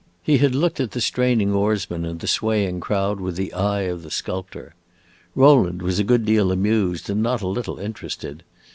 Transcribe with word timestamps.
He 0.23 0.39
had 0.39 0.55
looked 0.55 0.79
at 0.79 0.93
the 0.93 0.99
straining 0.99 1.53
oarsmen 1.53 2.05
and 2.05 2.19
the 2.19 2.25
swaying 2.27 2.79
crowd 2.79 3.19
with 3.19 3.35
the 3.35 3.53
eye 3.53 3.81
of 3.81 4.01
the 4.01 4.09
sculptor. 4.09 4.73
Rowland 5.35 5.83
was 5.83 5.99
a 5.99 6.03
good 6.03 6.25
deal 6.25 6.51
amused 6.51 7.07
and 7.07 7.21
not 7.21 7.43
a 7.43 7.47
little 7.47 7.77
interested. 7.77 8.41